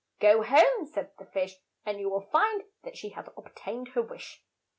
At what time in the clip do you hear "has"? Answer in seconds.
3.09-3.29